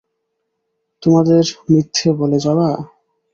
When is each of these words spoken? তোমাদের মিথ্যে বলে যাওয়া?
তোমাদের 1.03 1.43
মিথ্যে 1.69 2.09
বলে 2.13 2.37
যাওয়া? 2.39 2.69